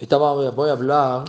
[0.00, 1.24] Ahorita voy a hablar,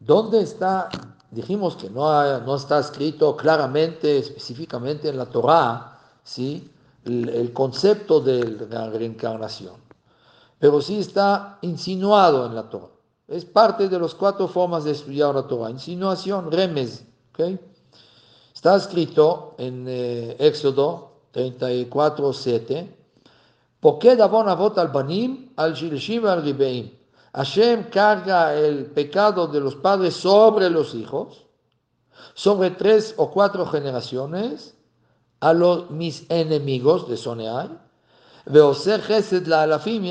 [0.00, 0.88] ¿dónde está?
[1.30, 6.68] Dijimos que no, no está escrito claramente, específicamente en la Torah, ¿sí?
[7.04, 9.76] el, concepto de la reencarnación,
[10.58, 12.90] pero sí está insinuado en la Torah.
[13.28, 15.70] Es parte de las cuatro formas de estudiar la Torah.
[15.70, 17.04] Insinuación, remes.
[17.32, 17.56] ¿okay?
[18.52, 22.96] Está escrito en eh, Éxodo 34, 7.
[23.78, 27.05] ¿Por qué Davon Avot al Banim, al Shilshim al Ribeim?
[27.36, 31.44] Hashem carga el pecado de los padres sobre los hijos,
[32.32, 34.74] sobre tres o cuatro generaciones,
[35.40, 37.78] a los mis enemigos de Soneai,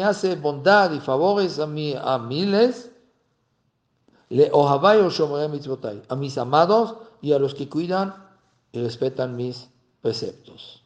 [0.03, 2.91] hace bondad y favores a, mi, a miles,
[4.29, 5.09] le ohavay o
[6.07, 8.13] a mis amados y a los que cuidan
[8.71, 9.67] y respetan mis
[9.99, 10.83] preceptos.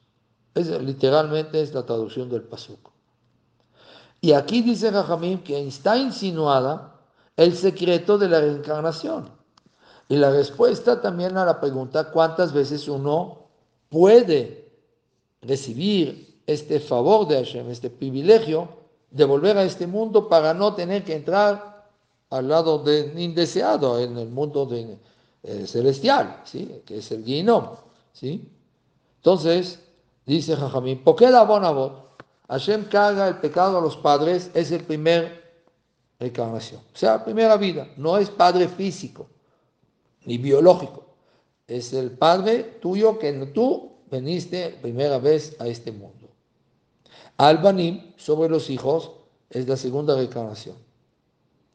[0.55, 2.88] Es, literalmente es la traducción del pasuk.
[4.22, 6.96] Y aquí dice Jajamim que está insinuada
[7.38, 9.30] el secreto de la reencarnación.
[10.09, 13.48] Y la respuesta también a la pregunta cuántas veces uno
[13.89, 14.70] puede
[15.42, 18.67] recibir este favor de Hashem, este privilegio
[19.11, 21.88] de volver a este mundo para no tener que entrar
[22.30, 26.81] al lado de indeseado en el mundo eh, celestial, ¿sí?
[26.86, 27.76] que es el Guinom.
[28.11, 28.52] ¿sí?
[29.17, 29.80] Entonces,
[30.26, 32.08] dice Jajamín, ¿por qué la Bonabot?
[32.50, 35.39] Hashem carga el pecado a los padres, es el primer
[36.19, 36.81] encarnación.
[36.94, 37.88] O sea, primera vida.
[37.95, 39.28] No es padre físico
[40.25, 41.05] ni biológico.
[41.67, 46.27] Es el padre tuyo que tú veniste primera vez a este mundo.
[47.38, 49.11] Al-Banim, sobre los hijos,
[49.52, 50.75] es la segunda reencarnación.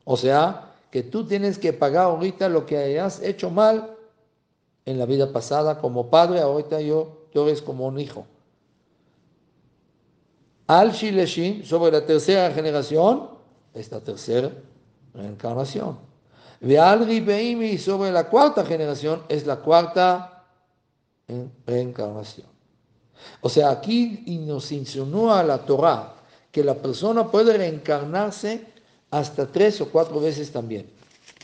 [0.05, 3.97] O sea, que tú tienes que pagar ahorita lo que hayas hecho mal
[4.85, 8.27] en la vida pasada como padre, ahorita yo, yo eres como un hijo
[10.67, 13.29] al Shileshim, sobre la tercera generación,
[13.75, 14.51] esta tercera
[15.13, 15.99] reencarnación.
[16.61, 20.45] Ve al Ribeimi, sobre la cuarta generación, es la cuarta
[21.67, 22.47] reencarnación.
[23.41, 26.15] O sea, aquí nos insinúa la Torah
[26.51, 28.67] que la persona puede reencarnarse
[29.11, 30.91] hasta tres o cuatro veces también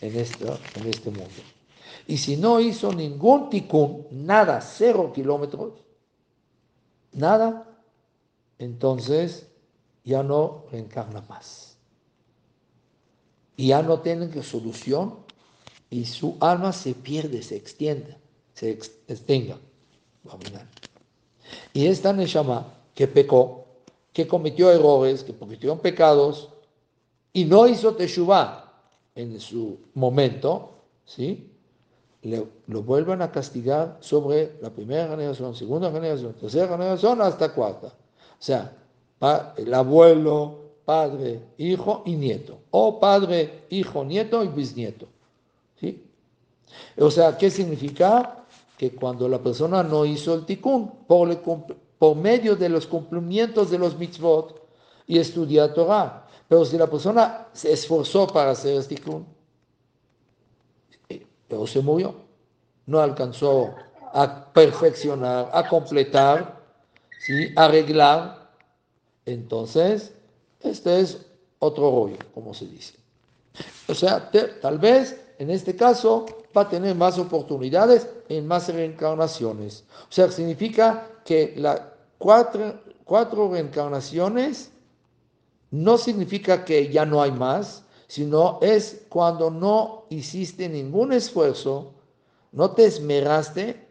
[0.01, 1.43] en, en este mundo.
[2.07, 5.75] Y si no hizo ningún tikkun, nada, cero kilómetros,
[7.13, 7.70] nada,
[8.61, 9.47] entonces
[10.05, 11.79] ya no reencarna más.
[13.57, 15.15] Y ya no tiene que solución
[15.89, 18.17] y su alma se pierde, se extiende,
[18.53, 18.71] se
[19.09, 19.59] extenga.
[21.73, 23.65] Y esta Neshama que pecó,
[24.13, 26.51] que cometió errores, que cometió pecados
[27.33, 28.73] y no hizo Teshuvah
[29.15, 31.51] en su momento, ¿sí?
[32.23, 37.95] lo vuelvan a castigar sobre la primera generación, segunda generación, tercera generación hasta cuarta.
[38.41, 38.73] O sea,
[39.57, 42.59] el abuelo, padre, hijo y nieto.
[42.71, 45.07] O padre, hijo, nieto y bisnieto.
[45.79, 46.03] ¿Sí?
[46.99, 48.45] O sea, ¿qué significa?
[48.79, 53.99] Que cuando la persona no hizo el tikkun, por, medio de los cumplimientos de los
[53.99, 54.59] mitzvot
[55.07, 56.27] y estudia Torah.
[56.49, 59.27] Pero si la persona se esforzó para hacer el tikkun,
[61.47, 62.15] pero se murió.
[62.87, 63.75] No alcanzó
[64.15, 66.60] a perfeccionar, a completar
[67.21, 67.53] ¿sí?
[67.55, 68.51] arreglar,
[69.27, 70.13] entonces
[70.61, 71.27] este es
[71.59, 72.95] otro rollo, como se dice.
[73.89, 76.27] O sea, tal vez en este caso
[76.57, 79.85] va a tener más oportunidades en más reencarnaciones.
[80.09, 81.81] O sea, significa que las
[82.19, 84.71] cuatro, cuatro reencarnaciones
[85.71, 91.93] no significa que ya no hay más, sino es cuando no hiciste ningún esfuerzo,
[92.53, 93.87] no te esmeraste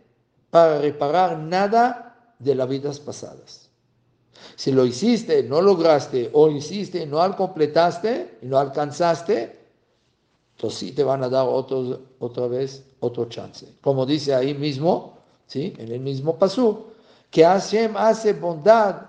[0.49, 2.08] para reparar nada
[2.39, 3.69] de las vidas pasadas.
[4.55, 9.57] Si lo hiciste, no lograste, o hiciste, no completaste no alcanzaste,
[10.55, 13.65] entonces sí te van a dar otro, otra vez otro chance.
[13.81, 15.17] Como dice ahí mismo,
[15.47, 15.73] ¿sí?
[15.77, 16.85] en el mismo pasú,
[17.29, 19.01] que Hashem hace bondad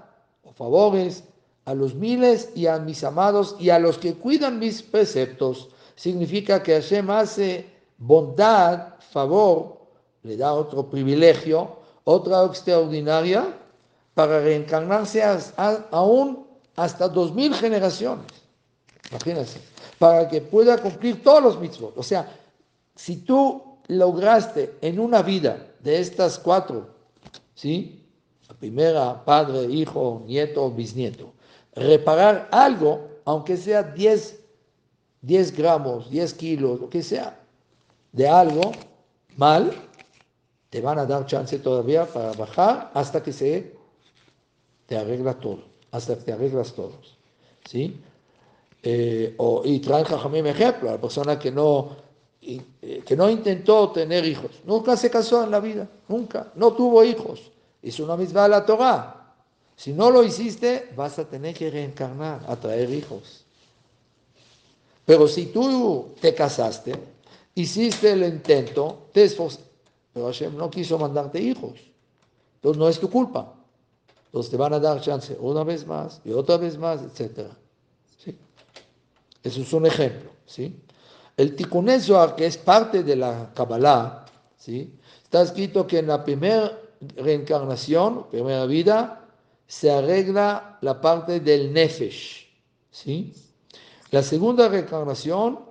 [0.44, 1.24] o favores
[1.64, 5.68] a los miles y a mis amados y a los que cuidan mis preceptos.
[5.94, 7.66] Significa que Hashem hace
[7.98, 9.80] bondad, favor,
[10.22, 11.79] le da otro privilegio
[12.10, 13.54] otra extraordinaria
[14.14, 15.22] para reencarnarse
[15.90, 16.46] aún
[16.76, 18.26] hasta dos mil generaciones.
[19.10, 19.60] Imagínense,
[19.98, 21.96] para que pueda cumplir todos los mitzvot.
[21.96, 22.28] O sea,
[22.94, 26.90] si tú lograste en una vida de estas cuatro,
[27.54, 28.04] ¿sí?
[28.48, 31.32] La primera, padre, hijo, nieto, bisnieto,
[31.74, 34.38] reparar algo, aunque sea 10,
[35.22, 37.38] 10 gramos, 10 kilos, lo que sea,
[38.12, 38.72] de algo
[39.36, 39.72] mal,
[40.70, 43.74] te van a dar chance todavía para bajar hasta que se
[44.86, 47.18] te arregla todo, hasta que te arreglas todos.
[47.68, 48.00] ¿sí?
[48.82, 51.96] Eh, o, y traen Jajamim ejemplo, la persona que no,
[52.40, 57.04] eh, que no intentó tener hijos, nunca se casó en la vida, nunca, no tuvo
[57.04, 57.50] hijos,
[57.82, 59.16] hizo una misma la Torah.
[59.76, 63.44] Si no lo hiciste, vas a tener que reencarnar, a traer hijos.
[65.06, 66.94] Pero si tú te casaste,
[67.54, 69.69] hiciste el intento, te esforzaste,
[70.12, 71.78] pero Hashem no quiso mandarte hijos.
[72.56, 73.54] Entonces no es tu culpa.
[74.26, 77.48] Entonces te van a dar chance una vez más y otra vez más, etc.
[78.18, 78.36] ¿Sí?
[79.42, 80.30] Eso es un ejemplo.
[80.46, 80.80] ¿sí?
[81.36, 81.86] El Tikkun
[82.36, 84.26] que es parte de la Kabbalah,
[84.56, 84.94] ¿sí?
[85.24, 86.78] está escrito que en la primera
[87.16, 89.26] reencarnación, primera vida,
[89.66, 92.46] se arregla la parte del Nefesh.
[92.90, 93.32] ¿sí?
[94.10, 95.69] La segunda reencarnación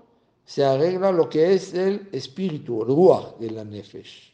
[0.50, 4.34] se arregla lo que es el espíritu, el ruach de la Nefesh.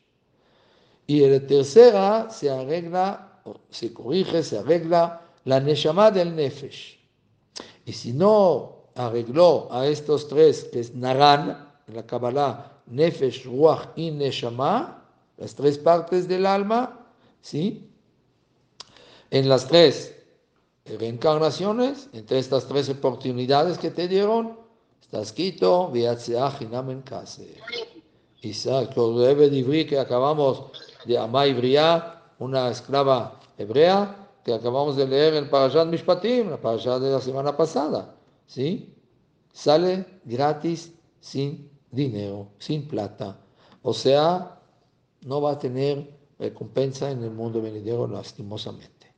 [1.08, 6.98] Y la tercera se arregla, se corrige, se arregla la Neshama del Nefesh.
[7.86, 13.90] Y si no arregló a estos tres, que es Naran, en la Kabbalah, Nefesh, Ruach
[13.98, 16.98] y Neshama, las tres partes del alma,
[17.42, 17.90] ¿sí?
[19.32, 20.16] En las tres
[20.86, 24.64] reencarnaciones, entre estas tres oportunidades que te dieron,
[26.92, 27.42] en casa.
[28.42, 30.72] Isaac, que acabamos
[31.06, 37.02] de Amay Bria, una esclava hebrea que acabamos de leer en Parashat Mishpatim, la Parashat
[37.02, 38.16] de la semana pasada.
[38.46, 38.94] ¿Sí?
[39.52, 43.40] Sale gratis sin dinero, sin plata.
[43.82, 44.60] O sea,
[45.22, 49.14] no va a tener recompensa en el mundo venidero lastimosamente.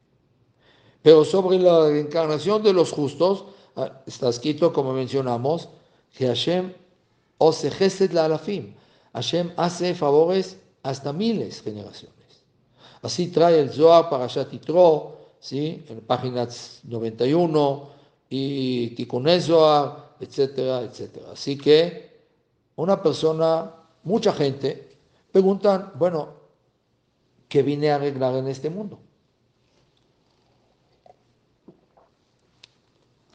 [1.02, 3.46] Pero sobre la reencarnación de los justos,
[3.76, 5.70] ah, está escrito, como mencionamos,
[6.18, 6.74] que Hashem
[7.38, 7.70] ose
[8.12, 8.74] la alafim.
[9.14, 12.16] Hashem hace favores hasta miles generaciones.
[13.04, 15.86] Así trae el Zohar para Yitro, ¿sí?
[15.88, 17.90] en páginas 91,
[18.30, 21.32] y Tikkun Zohar, etcétera, etcétera.
[21.34, 22.20] Así que
[22.76, 23.72] una persona,
[24.04, 24.98] mucha gente,
[25.32, 26.30] preguntan, bueno,
[27.48, 29.00] ¿qué vine a arreglar en este mundo?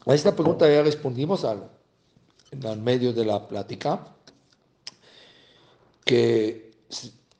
[0.04, 1.70] A esta pregunta ya respondimos al,
[2.52, 4.06] en medio de la plática,
[6.04, 6.72] que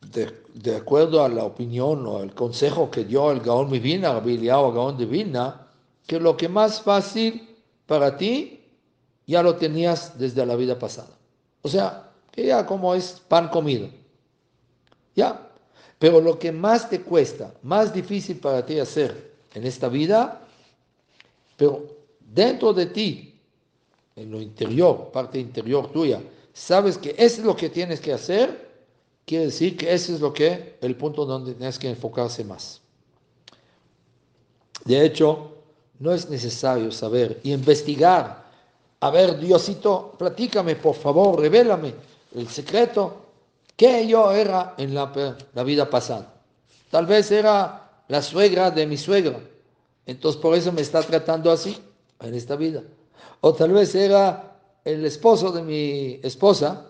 [0.00, 4.73] de, acuerdo a la opinión o el consejo que dio el Gaón Mivina, Rabbi Eliyahu
[4.73, 5.67] Gaón Divina,
[6.06, 7.56] que lo que más fácil
[7.87, 8.61] para ti
[9.26, 11.17] ya lo tenías desde la vida pasada.
[11.62, 13.88] O sea, que ya como es pan comido.
[15.15, 15.49] Ya.
[15.99, 20.43] Pero lo que más te cuesta, más difícil para ti hacer en esta vida,
[21.56, 21.87] pero
[22.19, 23.31] dentro de ti,
[24.17, 26.23] en lo interior, parte interior tuya,
[26.53, 28.70] sabes que eso es lo que tienes que hacer,
[29.25, 32.81] quiere decir que ese es lo que el punto donde tienes que enfocarse más.
[34.85, 35.53] De hecho,
[35.99, 38.44] no es necesario saber y investigar.
[39.00, 41.94] A ver, Diosito, platícame, por favor, revélame
[42.35, 43.23] el secreto
[43.76, 46.35] que yo era en la, la vida pasada.
[46.91, 49.41] Tal vez era la suegra de mi suegra.
[50.05, 51.79] Entonces por eso me está tratando así
[52.20, 52.82] en esta vida.
[53.40, 56.86] O tal vez era el esposo de mi esposa,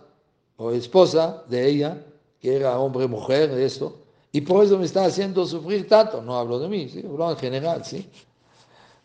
[0.57, 2.05] o esposa de ella,
[2.41, 3.99] que era hombre, mujer, esto,
[4.33, 6.23] y por eso me está haciendo sufrir tanto.
[6.23, 8.09] No hablo de mí, hablo en general, ¿sí?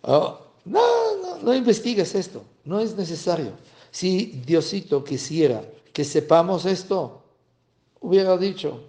[0.02, 0.82] Oh, no,
[1.22, 3.52] no, no investigues esto, no es necesario.
[3.92, 5.64] Si Diosito quisiera
[5.94, 7.22] que sepamos esto,
[8.02, 8.82] hubiera dicho,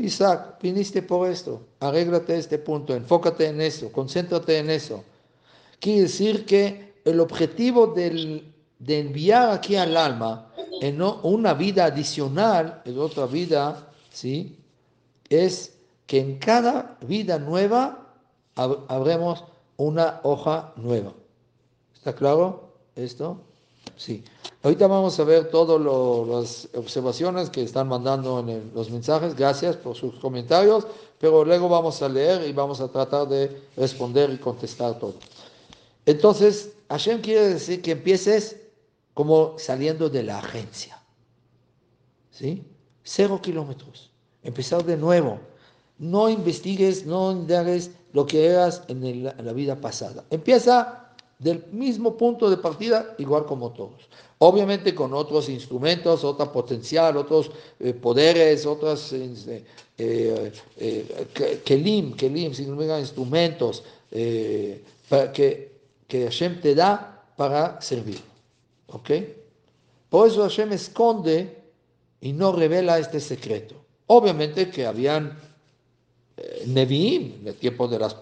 [0.00, 5.04] Isaac, viniste por esto, arréglate este punto, enfócate en eso, concéntrate en eso.
[5.78, 8.42] Quiere decir que el objetivo de
[8.98, 14.58] enviar aquí al alma en una vida adicional, en otra vida, ¿sí?
[15.28, 15.74] es
[16.06, 18.06] que en cada vida nueva
[18.54, 19.44] habremos
[19.76, 21.12] una hoja nueva.
[21.94, 23.38] ¿Está claro esto?
[23.96, 24.22] Sí.
[24.62, 29.34] Ahorita vamos a ver todas las observaciones que están mandando en los mensajes.
[29.34, 30.86] Gracias por sus comentarios,
[31.18, 35.14] pero luego vamos a leer y vamos a tratar de responder y contestar todo.
[36.06, 38.56] Entonces, Hashem quiere decir que empieces
[39.14, 41.00] como saliendo de la agencia.
[42.30, 42.64] ¿Sí?
[43.02, 44.10] Cero kilómetros.
[44.42, 45.38] Empezar de nuevo.
[45.98, 50.24] No investigues, no indagues lo que eras en, la vida pasada.
[50.30, 54.08] Empieza del mismo punto de partida, igual como todos.
[54.38, 59.64] Obviamente con otros instrumentos, otra potencial, otros eh, poderes, otros eh,
[59.96, 60.52] eh,
[61.64, 63.84] kelim, kelim significa instrumentos,
[65.08, 65.73] para que
[66.08, 68.20] que Hashem te da para servir.
[68.88, 69.10] ¿Ok?
[70.08, 71.62] Por eso Hashem esconde
[72.20, 73.74] y no revela este secreto.
[74.06, 75.38] Obviamente que habían
[76.36, 78.16] eh, en el tiempo de las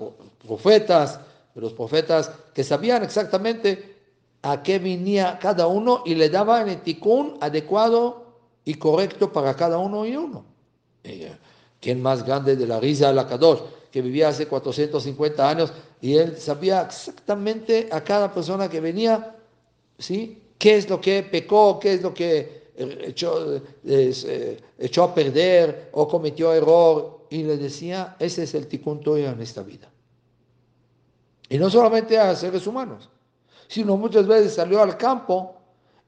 [0.47, 1.21] profetas,
[1.55, 3.97] de los profetas, que sabían exactamente
[4.43, 8.25] a qué venía cada uno y le daba el tikkun adecuado
[8.65, 10.45] y correcto para cada uno y uno.
[11.05, 11.37] Eh,
[11.81, 13.61] ¿Quién más grande de la risa de la Kadosh?
[13.91, 19.37] Que vivía hace 450 años y él sabía exactamente a cada persona que venía,
[19.97, 20.43] ¿sí?
[20.59, 21.79] ¿Qué es lo que pecó?
[21.79, 27.21] ¿Qué es lo que echó, eh, echó a perder o cometió error?
[27.31, 29.89] Y le decía, ese es el tikkun tuyo en esta vida.
[31.49, 33.09] Y no solamente a seres humanos,
[33.69, 35.55] sino muchas veces salió al campo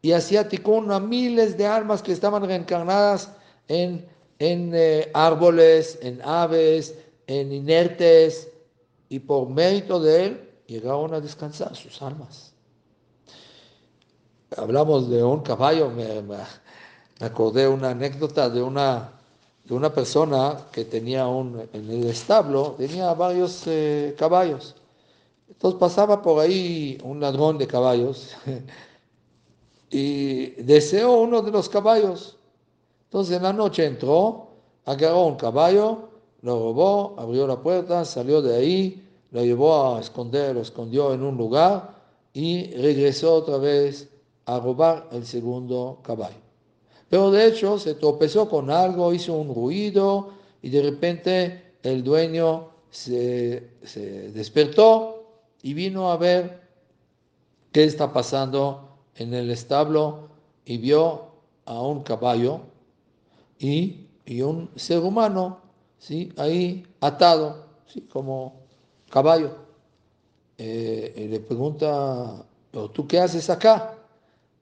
[0.02, 3.30] y hacía tikkun a miles de almas que estaban reencarnadas
[3.68, 4.04] en,
[4.40, 6.98] en eh, árboles, en aves,
[7.28, 8.48] en inertes,
[9.08, 12.52] y por mérito de él llegaron a descansar sus almas.
[14.56, 19.14] Hablamos de un caballo, me, me acordé una anécdota de una
[19.64, 24.74] de una persona que tenía un, en el establo, tenía varios eh, caballos.
[25.48, 28.36] Entonces pasaba por ahí un ladrón de caballos
[29.90, 32.36] y deseó uno de los caballos.
[33.04, 34.48] Entonces en la noche entró,
[34.84, 36.10] agarró un caballo,
[36.44, 41.22] lo robó, abrió la puerta, salió de ahí, lo llevó a esconder, lo escondió en
[41.22, 41.94] un lugar
[42.34, 44.10] y regresó otra vez
[44.44, 46.36] a robar el segundo caballo.
[47.08, 52.68] Pero de hecho se tropezó con algo, hizo un ruido y de repente el dueño
[52.90, 53.70] se,
[54.34, 55.24] despertó
[55.62, 56.60] y vino a ver
[57.72, 60.28] qué está pasando en el establo
[60.66, 61.22] y vio
[61.64, 62.60] a un caballo
[63.58, 64.00] y,
[64.42, 65.63] un ser humano
[66.04, 66.32] ¿sí?
[66.36, 68.02] ahí atado, ¿sí?
[68.02, 68.60] como
[69.10, 69.50] caballo.
[70.58, 72.44] Eh, y le pregunta,
[72.92, 73.94] ¿tú qué haces acá?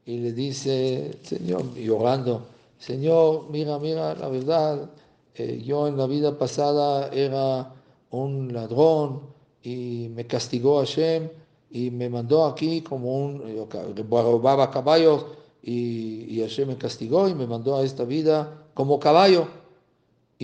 [0.05, 2.47] y le dice, Señor, llorando,
[2.79, 4.91] Señor, mira, mira, la verdad,
[5.35, 7.73] eh, yo en la vida pasada era
[8.11, 9.21] un ladrón
[9.63, 11.29] y me castigó Hashem
[11.71, 13.69] y me mandó aquí como un,
[14.11, 15.27] robaba caballos
[15.63, 19.62] y, y Hashem me castigó y me mandó a esta vida como caballo.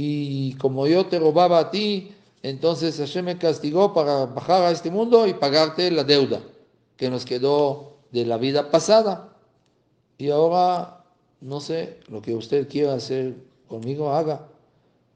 [0.00, 2.12] Y como yo te robaba a ti,
[2.44, 6.40] entonces Hashem me castigó para bajar a este mundo y pagarte la deuda
[6.96, 9.36] que nos quedó de la vida pasada.
[10.16, 11.04] Y ahora,
[11.40, 13.34] no sé, lo que usted quiera hacer
[13.66, 14.46] conmigo, haga.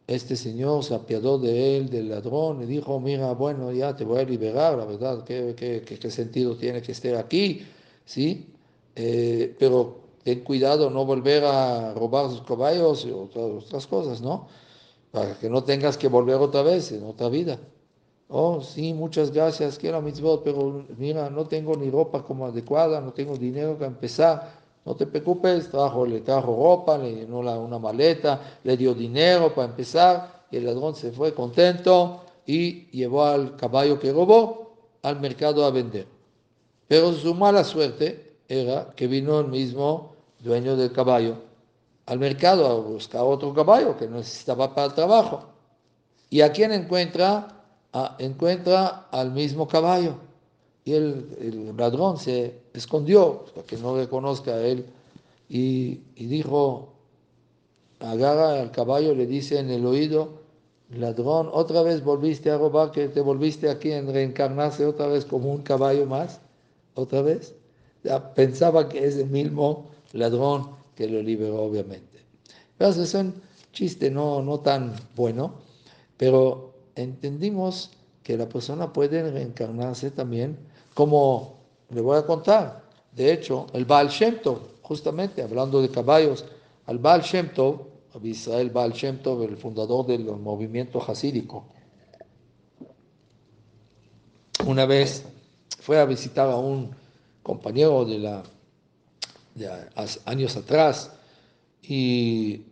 [0.09, 4.19] Este señor se apiadó de él, del ladrón, y dijo, mira, bueno, ya te voy
[4.19, 7.65] a liberar, la verdad, ¿qué, qué, sentido tiene que esté aquí?
[8.05, 8.49] ¿Sí?
[8.97, 14.49] Eh, pero ten cuidado, no volver a robar sus caballos y otras, cosas, ¿no?
[15.12, 17.59] Para que no tengas que volver otra vez en otra vida.
[18.28, 23.12] Oh, sí, muchas gracias, quiero mitzvot, pero mira, no tengo ni ropa como adecuada, no
[23.12, 24.62] tengo dinero para empezar.
[24.87, 29.69] No te preocupes, trajo, le trajo ropa, le llenó una maleta, le dio dinero para
[29.69, 35.64] empezar, y el ladrón se fue contento y llevó al caballo que robó al mercado
[35.66, 36.07] a vender.
[36.88, 41.52] Pero su mala suerte era que vino el mismo dueño del caballo
[42.07, 45.45] al mercado a buscar otro caballo que necesitaba para el trabajo.
[46.31, 47.59] ¿Y a quién encuentra?
[48.19, 50.15] encuentra al mismo caballo
[50.85, 54.87] y el, ladrón se escondió para que no reconozca a él
[55.49, 56.95] y, dijo,
[58.01, 60.41] agarra al caballo, le dice en el oído,
[60.91, 65.53] ladrón, otra vez volviste a robar, que te volviste aquí en reencarnarse otra vez como
[65.53, 66.41] un caballo más,
[66.95, 67.55] otra vez.
[68.35, 72.21] Pensaba que es el mismo ladrón que lo liberó, obviamente.
[72.77, 73.35] Pero es un
[73.73, 75.55] chiste no, no tan bueno,
[76.17, 77.91] pero entendimos
[78.23, 80.59] que la persona puede reencarnarse también
[80.95, 81.55] como
[81.91, 82.83] le voy a contar,
[83.15, 86.45] de hecho, el Baal Shem Tov, justamente hablando de caballos,
[86.87, 87.87] al Baal Shem Tov,
[88.23, 91.65] Israel Baal Shem el fundador del movimiento hasídico,
[94.67, 95.25] una vez
[95.81, 96.95] fue a visitar a un
[97.43, 98.43] compañero de la
[99.55, 99.69] de
[100.25, 101.13] años atrás
[101.83, 102.63] y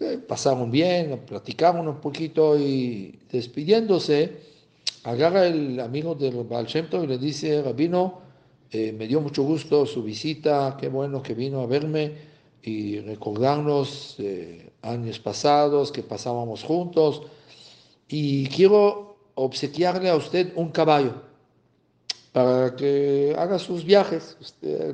[0.00, 4.40] eh, pasaron bien, platicaron un poquito y despidiéndose,
[5.04, 8.20] agarra el amigo del Baal y le dice, Rabino,
[8.70, 12.12] eh, me dio mucho gusto su visita, qué bueno que vino a verme
[12.62, 17.22] y recordarnos eh, años pasados que pasábamos juntos
[18.08, 21.33] y quiero obsequiarle a usted un caballo
[22.34, 24.36] para que haga sus viajes.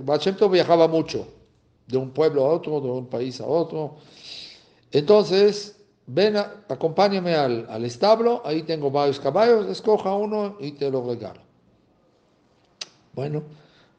[0.02, 1.26] Baal Shem viajaba mucho,
[1.86, 3.96] de un pueblo a otro, de un país a otro.
[4.92, 5.74] Entonces,
[6.06, 11.40] ven, acompáñame al, establo, ahí tengo varios caballos, escoja uno y te lo regalo.
[13.14, 13.42] Bueno,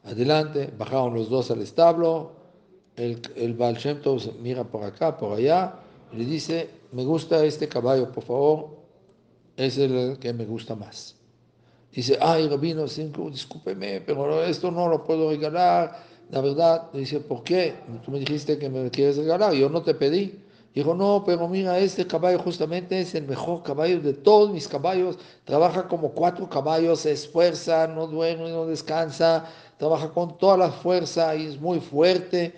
[0.04, 2.30] adelante, bajaron los dos al establo,
[2.94, 3.56] el, el
[4.40, 5.80] mira por acá, por allá,
[6.12, 8.68] le dice, me gusta este caballo, por favor,
[9.56, 11.16] es el que me gusta más.
[11.92, 16.04] Dice, ay, Rabino, discúlpeme, pero esto no lo puedo regalar.
[16.30, 17.74] La verdad, dice, ¿por qué?
[18.02, 20.42] Tú me dijiste que me quieres regalar, yo no te pedí.
[20.74, 25.18] Dijo, no, pero mira, este caballo justamente es el mejor caballo de todos mis caballos.
[25.44, 29.44] Trabaja como cuatro caballos, se esfuerza, no duerme, no descansa,
[29.76, 32.54] trabaja con toda la fuerza y es muy fuerte.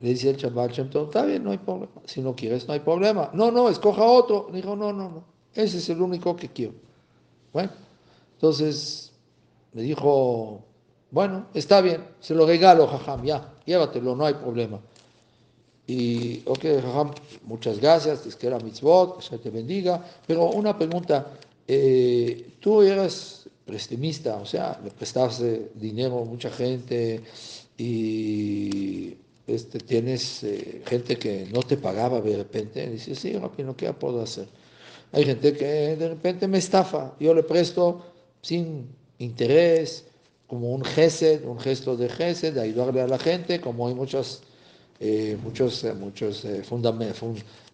[0.00, 2.02] Le dice el chaval, está bien, no hay problema.
[2.04, 3.30] Si no quieres, no hay problema.
[3.32, 4.50] No, no, escoja otro.
[4.52, 5.24] Dijo, no, no, no.
[5.54, 6.74] Ese es el único que quiero.
[7.50, 7.70] Bueno,
[8.44, 9.10] entonces
[9.72, 10.62] me dijo,
[11.10, 14.82] bueno, está bien, se lo regalo, jajam, ya, llévatelo, no hay problema.
[15.86, 17.12] Y, ok, jajam,
[17.44, 20.04] muchas gracias, es que era mitzvot, que te bendiga.
[20.26, 21.32] Pero una pregunta,
[21.66, 27.22] eh, tú eras prestimista, o sea, le prestaste dinero a mucha gente
[27.78, 32.90] y este, tienes eh, gente que no te pagaba de repente.
[32.90, 34.48] Dice, sí, Rapino, ¿qué puedo hacer?
[35.12, 37.14] Hay gente que de repente me estafa.
[37.18, 38.13] Yo le presto
[38.44, 38.86] sin
[39.18, 40.04] interés,
[40.46, 44.42] como un gesed, un gesto de gesed, de ayudarle a la gente, como hay muchas,
[45.00, 46.46] eh, muchos, eh, muchos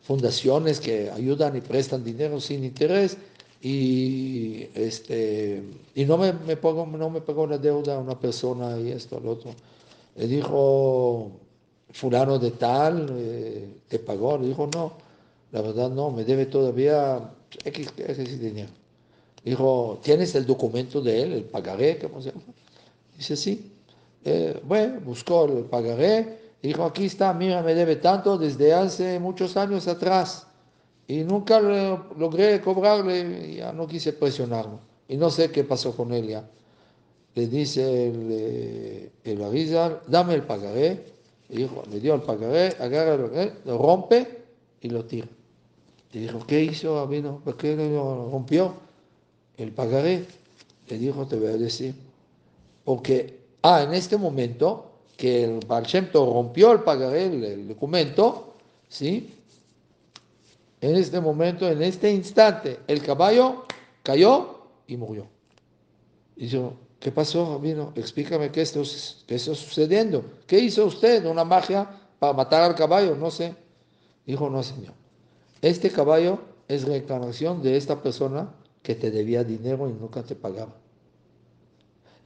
[0.03, 3.17] fundaciones que ayudan y prestan dinero sin interés.
[3.63, 5.63] Y, este,
[5.95, 9.33] y no, me, me no me pagó la deuda a una persona y esto, lo
[9.33, 9.55] otro.
[10.17, 11.33] Le dijo,
[11.93, 14.39] fulano de tal, eh, te pagó.
[14.39, 14.93] Le dijo, no,
[15.53, 17.35] la verdad no, me debe todavía
[17.65, 18.80] X, X dinero.
[19.45, 21.99] Dijo, ¿tienes el documento de él, el pagaré?
[21.99, 22.43] ¿Cómo se llama?
[23.17, 23.73] Dice, sí.
[24.25, 26.39] Eh, bueno, buscó el pagaré.
[26.63, 30.47] Dijo, aquí está, mira, me debe tanto desde hace muchos años atrás.
[31.09, 34.79] Y nunca logré cobrarle, ya no quise presionarlo.
[35.09, 36.49] Y no sé qué pasó con él ya.
[37.35, 41.05] Le dice el, eh, el dame el pagaré.
[41.49, 44.45] dijo, le dio el pagaré, agarra el lo rompe
[44.81, 45.29] y lo tira.
[46.13, 47.41] Le dijo, ¿qué hizo Abino?
[47.43, 48.90] ¿Por qué lo rompió?
[49.61, 50.25] El pagaré.
[50.89, 51.95] Le dijo, te voy a decir.
[52.83, 54.87] Porque, ah, en este momento
[55.19, 58.55] que el Baal rompió el pagaré, el, documento,
[58.89, 59.35] ¿sí?
[60.81, 63.67] En este momento, en este instante, el caballo
[64.03, 65.27] cayó y murió.
[66.37, 67.93] Y dijo, ¿qué pasó, Rabino?
[67.97, 68.81] Explícame qué está,
[69.27, 70.25] qué está sucediendo.
[70.47, 71.27] ¿Qué hizo usted?
[71.27, 71.87] ¿Una magia
[72.19, 73.15] para matar al caballo?
[73.15, 73.55] No sé.
[74.25, 74.95] Dijo, no, señor.
[75.61, 80.75] Este caballo es reencarnación de esta persona que te debía dinero y nunca te pagaba.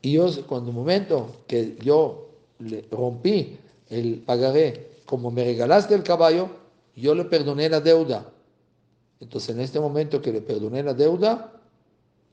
[0.03, 6.03] Y yo, cuando el momento que yo le rompí el pagaré, como me regalaste el
[6.03, 6.49] caballo,
[6.95, 8.31] yo le perdoné la deuda.
[9.21, 11.53] Entonces, en este momento que le perdoné la deuda,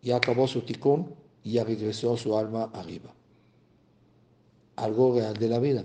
[0.01, 3.13] ya acabó su ticún y ya regresó su alma arriba.
[4.75, 5.83] Algo real de la vida.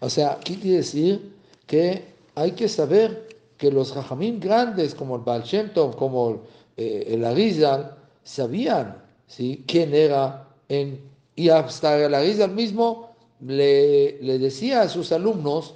[0.00, 1.34] O sea, ¿qué quiere decir?
[1.66, 6.42] Que hay que saber que los rajamín grandes como el Baal Shem como
[6.76, 9.64] eh, el Arizal, sabían ¿sí?
[9.66, 11.00] quién era en,
[11.36, 15.74] y hasta el Arizal mismo le, le, decía a sus alumnos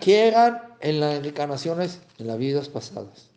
[0.00, 3.28] que eran en las encarnaciones en las vidas pasadas.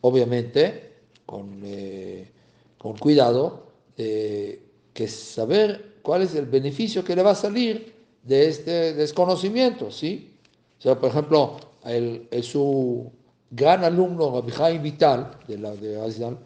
[0.00, 0.92] Obviamente,
[1.26, 2.30] con, eh,
[2.78, 4.60] con cuidado, de
[4.92, 10.34] que saber cuál es el beneficio que le va a salir de este desconocimiento, ¿sí?
[10.78, 13.10] O sea, por ejemplo, el, su
[13.54, 16.36] gran alumno, Rabbi Vital, de la de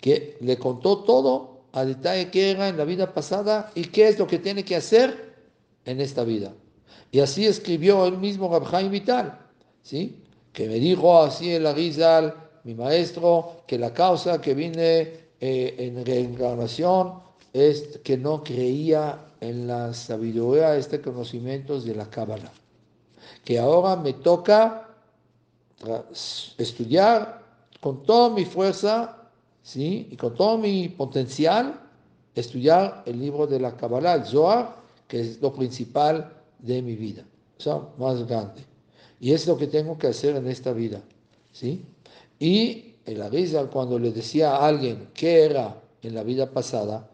[0.00, 4.18] que le contó todo a detalle qué era en la vida pasada y qué es
[4.18, 5.34] lo que tiene que hacer
[5.84, 6.52] en esta vida.
[7.10, 9.38] Y así escribió él mismo Rabbi Vital,
[9.82, 10.22] ¿sí?
[10.52, 16.04] que me dijo así el Arizal, mi maestro, que la causa que vine eh, en
[16.04, 17.14] reencarnación
[17.52, 22.52] es que no creía en la sabiduría, este conocimientos de la Cábala.
[23.44, 24.87] Que ahora me toca
[26.58, 27.42] estudiar
[27.80, 29.16] con toda mi fuerza,
[29.62, 30.08] ¿sí?
[30.10, 31.80] Y con todo mi potencial,
[32.34, 37.24] estudiar el libro de la Kabbalah, el Zohar, que es lo principal de mi vida,
[37.58, 38.64] o sea, más grande.
[39.20, 41.00] Y es lo que tengo que hacer en esta vida,
[41.52, 41.84] ¿sí?
[42.38, 47.08] Y el Arizal, cuando le decía a alguien qué era en la vida pasada,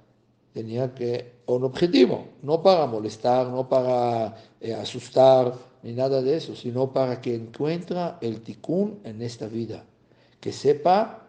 [0.53, 6.57] tenía que un objetivo, no para molestar, no para eh, asustar, ni nada de eso,
[6.57, 9.85] sino para que encuentre el tikkun en esta vida,
[10.41, 11.29] que sepa,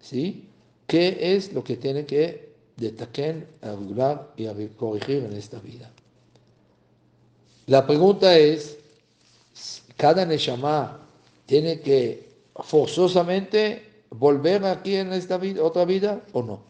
[0.00, 0.48] ¿sí?,
[0.86, 5.90] qué es lo que tiene que detacar, arreglar y corregir en esta vida.
[7.66, 8.78] La pregunta es,
[9.96, 11.00] ¿cada Neshama
[11.46, 16.60] tiene que forzosamente volver aquí en esta vida, otra vida o no?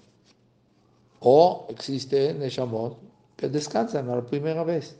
[1.20, 2.96] ¿O existe Neshamot
[3.37, 4.96] que descansan a la primera vez?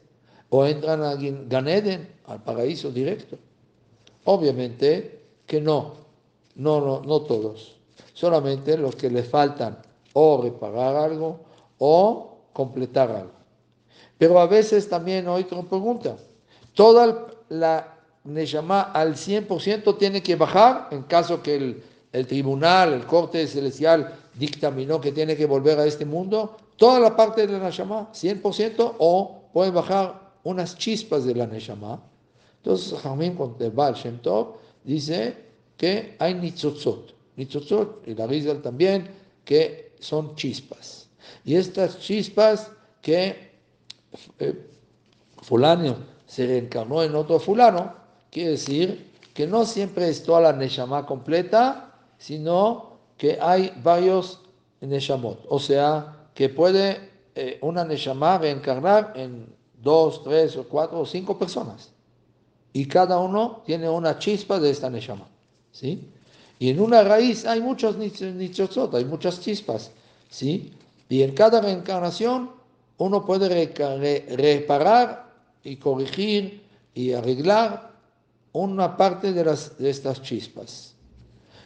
[0.51, 3.39] ¿O entran a Ganeden al paraíso directo.
[4.25, 5.95] Obviamente que no,
[6.57, 7.77] no, no, no todos,
[8.13, 9.79] solamente los que le faltan
[10.13, 11.41] o reparar algo,
[11.79, 13.33] o completar algo.
[14.19, 16.17] Pero a veces también hay otra pregunta.
[16.75, 23.07] Toda la Neshama al 100% tiene que bajar en caso que el, el tribunal, el
[23.07, 26.57] corte celestial dictaminó que tiene que volver a este mundo.
[26.77, 32.01] Toda la parte de la Neshama, 100%, o puede bajar unas chispas de la Neshama.
[32.59, 35.37] Entonces, Jamín el Baal Shem Tov dice
[35.77, 37.15] que hay nitzotzot.
[37.37, 39.09] Nitzotzot, y la Rizal también,
[39.45, 41.09] que son chispas.
[41.45, 42.71] Y estas chispas
[43.03, 43.51] que
[44.39, 44.67] eh,
[45.43, 47.95] fulano se reencarnó en otro fulano,
[48.31, 54.41] quiere decir que no siempre es toda la Neshama completa, sino que hay varios
[54.81, 55.45] Neshamot.
[55.49, 61.39] O sea, que puede eh, una Neshama reencarnar en dos, tres o cuatro o cinco
[61.39, 61.91] personas.
[62.73, 65.27] Y cada uno tiene una chispa de esta Neshama.
[65.73, 66.09] ¿sí?
[66.59, 69.91] Y en una raíz hay muchos nichotzot, hay muchas chispas.
[70.29, 70.73] ¿sí?
[71.09, 72.51] Y en cada reencarnación
[72.99, 73.49] uno puede
[74.37, 76.63] reparar y corregir
[76.95, 77.93] y arreglar
[78.53, 80.95] una parte de, las, de estas chispas.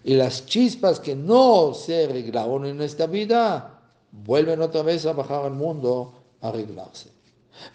[0.03, 3.79] Y las chispas que no se arreglaron en esta vida
[4.11, 7.11] vuelven otra vez a bajar al mundo a arreglarse.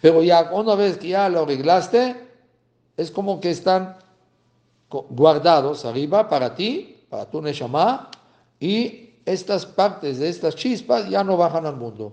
[0.00, 2.16] Pero ya una vez que ya lo arreglaste,
[2.96, 3.96] es como que están
[4.88, 8.10] guardados arriba para ti, para tu Neshama,
[8.58, 12.12] y estas partes de estas chispas ya no bajan al mundo.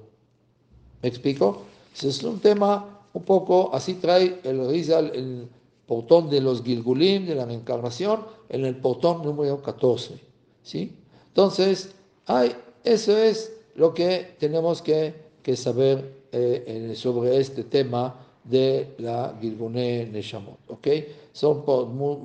[1.01, 1.63] ¿Me explico?
[2.01, 5.47] Es un tema un poco, así trae el Rizal el
[5.85, 10.19] portón de los Gilgulim, de la reencarnación, en el portón número 14.
[10.63, 10.95] ¿sí?
[11.27, 11.93] Entonces,
[12.25, 19.37] hay, eso es lo que tenemos que, que saber eh, sobre este tema de la
[19.39, 20.57] Gilguné Neshamot.
[20.67, 20.87] ¿ok?
[21.31, 21.63] Son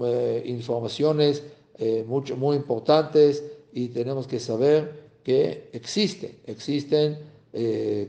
[0.03, 1.43] eh, informaciones
[1.77, 3.45] eh, mucho, muy importantes
[3.75, 7.19] y tenemos que saber que existen, existen,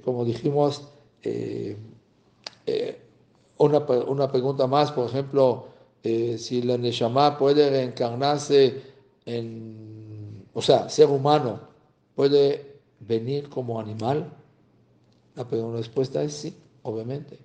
[0.05, 0.87] como dijimos,
[3.57, 5.65] una, una, pregunta más, por ejemplo,
[6.01, 8.81] si la Neshama puede reencarnarse
[9.25, 11.59] en, o sea, ser humano,
[12.15, 14.38] puede venir como animal.
[15.51, 17.37] La respuesta es sí, obviamente.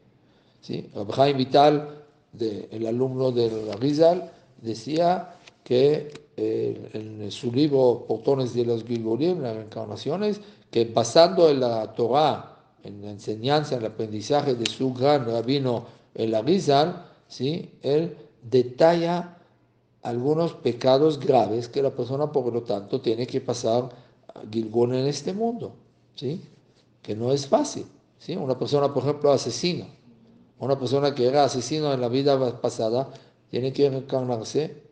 [0.61, 0.91] ¿Sí?
[1.37, 2.05] Vital,
[2.39, 4.31] el alumno de Rizal,
[4.61, 11.61] decía que eh, en su libro Portones de los Gilgurim, las reencarnaciones, que basando en
[11.61, 17.71] la Torah, en la enseñanza, en el aprendizaje de su gran rabino, el Arizal, ¿sí?
[17.83, 19.39] él detalla
[20.03, 23.89] algunos pecados graves que la persona, por lo tanto, tiene que pasar
[24.51, 25.73] Gilgón en este mundo.
[26.15, 26.41] ¿sí?
[27.05, 27.87] Que no es fácil.
[28.19, 28.35] ¿sí?
[28.35, 29.87] Una persona, por ejemplo, asesino,
[30.59, 33.11] una persona que era asesino en la vida pasada,
[33.51, 34.83] tiene que reencarnarse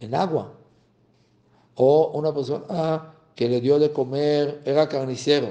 [0.00, 0.52] en agua.
[1.74, 5.48] O una persona que le dio de comer, era carnicero,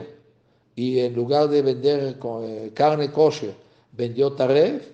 [0.73, 3.53] y en lugar de vender eh, carne kosher,
[3.91, 4.87] vendió taref,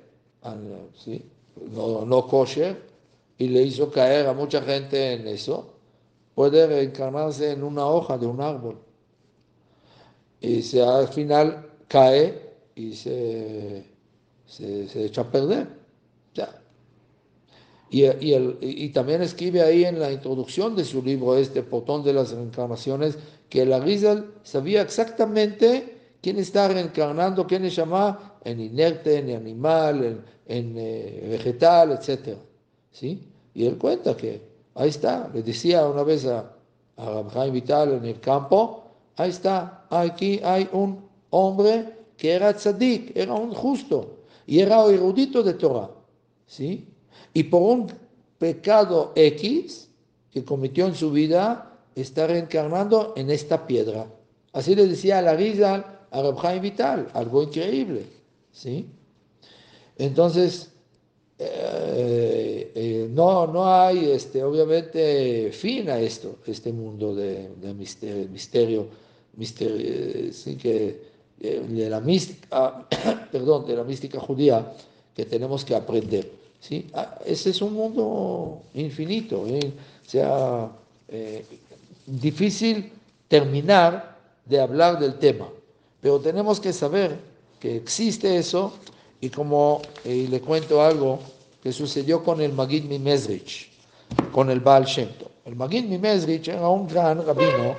[0.97, 1.23] ¿sí?
[1.71, 2.81] no, no kosher,
[3.37, 5.73] y le hizo caer a mucha gente en eso,
[6.33, 8.77] puede reencarnarse en una hoja de un árbol
[10.41, 13.85] y se, al final cae y se,
[14.45, 15.67] se, echa a perder.
[16.33, 16.61] Ya.
[17.89, 22.03] Y, y, el, y, también escribe ahí en la introducción de su libro, este Portón
[22.03, 23.17] de las Reencarnaciones,
[23.49, 30.03] que la Rizal sabía exactamente quién está reencarnando, quién es llama en inerte, en animal,
[30.03, 32.37] en, en eh, vegetal, etc.
[32.91, 33.27] ¿Sí?
[33.53, 34.41] Y él cuenta que
[34.75, 36.55] ahí está, le decía una vez a,
[36.97, 38.80] a Vital en el campo,
[39.15, 45.43] Ahí está, aquí hay un hombre que era tzadik, era un justo y era erudito
[45.43, 45.89] de Torah.
[46.45, 46.87] ¿sí?
[47.33, 47.87] Y por un
[48.37, 49.89] pecado X
[50.31, 54.07] que cometió en su vida, está reencarnando en esta piedra.
[54.53, 58.05] Así le decía a la risa a Rabjaim Vital, algo increíble.
[58.51, 58.87] ¿sí?
[59.97, 60.70] Entonces,
[61.43, 68.87] eh, eh, no, no hay, este, obviamente, fin a esto, este mundo de, misterio, misterio,
[69.37, 71.01] misterio sí, que,
[71.39, 72.87] eh, de la mística,
[73.31, 74.71] perdón, de la mística judía
[75.15, 76.31] que tenemos que aprender.
[76.59, 76.85] ¿sí?
[76.93, 79.43] Ah, ese es un mundo infinito,
[80.05, 80.69] sea,
[82.05, 82.91] difícil
[83.27, 85.49] terminar de hablar del tema,
[86.01, 87.17] pero tenemos que saber
[87.59, 88.73] que existe eso
[89.21, 91.19] y como le cuento algo
[91.61, 93.71] que sucedió con el Magid Mimezrich,
[94.31, 95.09] con el Baal Shem
[95.45, 97.75] El Magid Mimezrich era un gran rabino,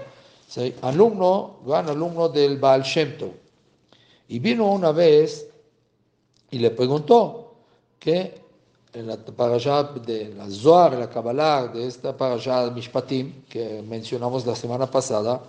[0.83, 3.17] alumno, gran alumno del Baal Shem
[4.29, 5.49] Y vino una vez
[6.51, 7.55] y le preguntó
[7.99, 8.41] que
[8.93, 14.45] en la parasha de la Zohar, la Kabbalah, de esta parasha de Mishpatim, que mencionamos
[14.45, 15.43] la semana pasada,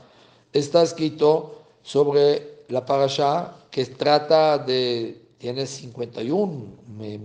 [0.51, 6.67] está escrito sobre la parasha que trata de, tiene 51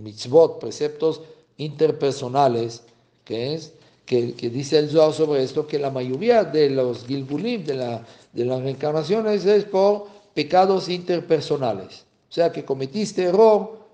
[0.03, 1.21] mitzvot, preceptos
[1.55, 2.83] interpersonales,
[3.23, 3.71] que es
[4.05, 8.43] que, dice el Zohar sobre esto, que la mayoría de los Gilgulim, de, la, de
[8.43, 12.03] las reencarnaciones, es por pecados interpersonales.
[12.29, 13.87] O sea, que cometiste error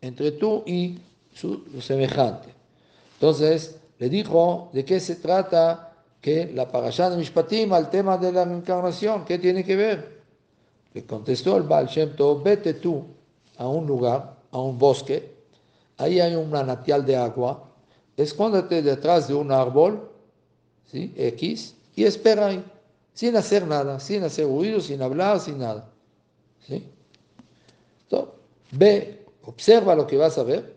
[0.00, 0.96] entre tú y
[1.34, 2.48] su semejante.
[3.20, 8.32] Entonces, le dijo de qué se trata que la parashá de Mishpatim al tema de
[8.32, 10.22] la reencarnación, ¿qué tiene que ver?
[10.94, 12.12] Le contestó el Baal Shem
[12.42, 13.04] vete tú
[13.58, 15.34] a un lugar, a un bosque,
[15.96, 17.68] ahí hay un manantial de agua,
[18.16, 20.10] escóndete detrás de un árbol,
[20.90, 21.12] ¿sí?
[21.16, 22.64] X, y espera ahí,
[23.14, 25.88] sin hacer nada, sin hacer ruido, sin hablar, sin nada.
[26.66, 26.84] ¿sí?
[28.02, 28.34] Entonces,
[28.72, 30.76] ve, observa lo que vas a ver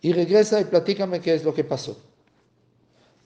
[0.00, 1.96] y regresa y platícame qué es lo que pasó.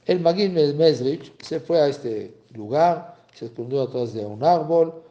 [0.06, 5.02] El Magin Mesrich se fue a este lugar, se escondió atrás de un árbol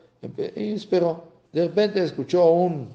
[0.56, 1.24] y esperó.
[1.52, 2.90] De repente escuchó un,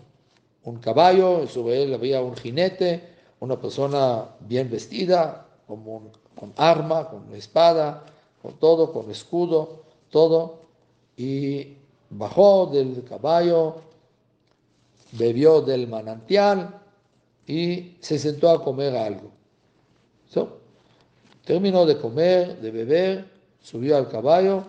[0.68, 3.02] un caballo, sobre él había un jinete,
[3.40, 8.04] una persona bien vestida, como con arma, con espada,
[8.42, 10.60] con todo, con escudo, todo,
[11.16, 11.74] y
[12.10, 13.76] bajó del caballo,
[15.12, 16.80] bebió del manantial
[17.46, 19.30] y se sentó a comer algo.
[21.44, 23.30] terminó de comer, de beber,
[23.62, 24.64] subió al caballo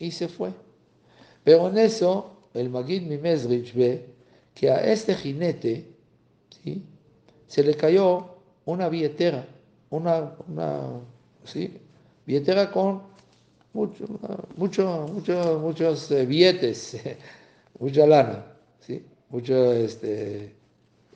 [0.00, 0.50] y se fue.
[1.44, 4.13] Pero en eso el Magid Mimesrich ve
[4.54, 5.84] que a este jinete,
[6.62, 6.82] ¿sí?
[7.46, 9.46] se le cayó una billetera,
[9.90, 11.00] una, una
[11.44, 11.76] ¿sí?
[12.24, 13.02] billetera con
[13.72, 14.06] mucho,
[14.56, 16.96] mucho, mucho, muchos eh, billetes,
[17.78, 18.46] mucha lana,
[18.80, 19.04] ¿sí?
[19.28, 20.54] mucho, este,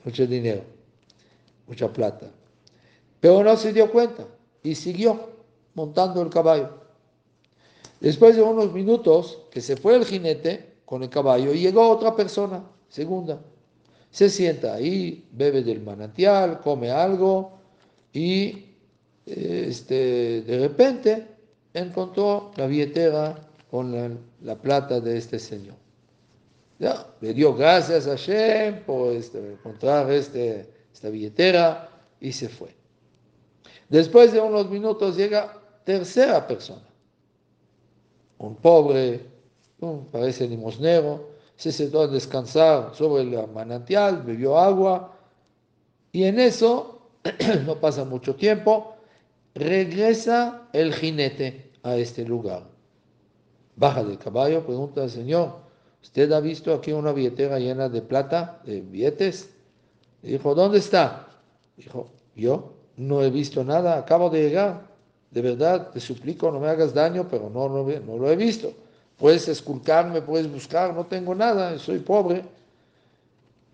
[0.05, 0.63] mucho dinero,
[1.67, 2.31] mucha plata.
[3.21, 4.27] Pero no se dio cuenta
[4.63, 5.31] y siguió
[5.75, 6.71] montando el caballo.
[8.01, 12.63] Después de unos minutos que se fue el jinete con el caballo llegó otra persona,
[12.89, 13.41] segunda,
[14.11, 17.59] se sienta ahí, bebe del manantial, come algo
[18.13, 18.65] y
[19.27, 21.27] este, de repente
[21.75, 23.39] encontró la billetera
[23.71, 25.77] con la, plata de este señor.
[26.79, 32.75] Ya, le dio gracias a Shem por este, encontrar este, esta billetera y se fue.
[33.89, 36.87] Después de unos minutos llega tercera persona,
[38.39, 39.27] un pobre,
[40.13, 45.13] parece limosnero, se sentó a descansar sobre el manantial, bebió agua,
[46.13, 47.01] y en eso,
[47.67, 48.95] no pasa mucho tiempo,
[49.57, 52.63] regresa el jinete a este lugar.
[53.75, 55.57] Baja del caballo, pregunta al Señor,
[56.01, 59.51] ¿usted ha visto aquí una billetera llena de plata, de billetes?
[60.23, 61.27] dijo, ¿dónde está?
[61.77, 64.87] Dijo, yo no he visto nada, acabo de llegar.
[65.33, 68.73] De verdad, te suplico, no me hagas daño, pero no, no, no lo he visto.
[69.19, 72.45] Puedes esculcarme, puedes buscar, no tengo nada, soy pobre.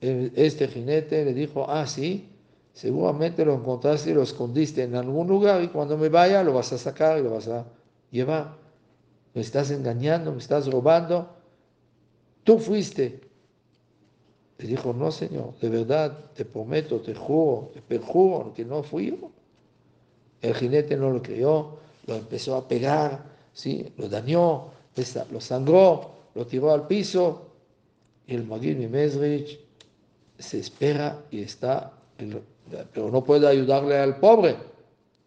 [0.01, 2.29] Este jinete le dijo, ah, sí,
[2.73, 6.73] seguramente lo encontraste y lo escondiste en algún lugar y cuando me vaya lo vas
[6.73, 7.65] a sacar y lo vas a
[8.11, 8.57] llevar.
[9.35, 11.29] Me estás engañando, me estás robando.
[12.43, 13.21] Tú fuiste.
[14.59, 19.11] Le dijo, no, Señor, de verdad, te prometo, te juro, te perjuro que no fui
[19.11, 19.31] yo.
[20.41, 23.93] El jinete no lo creyó, lo empezó a pegar, ¿sí?
[23.97, 24.69] lo dañó,
[25.31, 27.51] lo sangró, lo tiró al piso,
[28.27, 29.59] y el Magid Mesrich
[30.39, 31.93] se espera y está,
[32.93, 34.57] pero no puede ayudarle al pobre,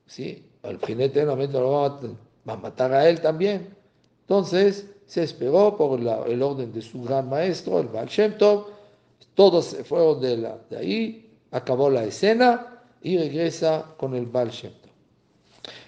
[0.06, 0.44] ¿sí?
[0.64, 3.76] Al jinete normalmente lo va a, matar a él también.
[4.22, 8.10] Entonces se esperó por el orden de su gran maestro, el Baal
[9.36, 14.52] todos se fueron de, ahí, acabó la escena y regresa con el Baal.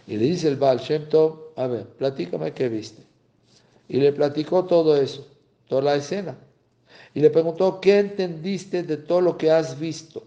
[0.06, 0.82] Y le dice el Baal
[1.56, 3.09] a ver, platícame qué viste.
[3.90, 5.28] Y le platicó todo eso,
[5.68, 6.38] toda la escena.
[7.14, 10.24] Y le preguntó, ¿qué entendiste de todo lo que has visto?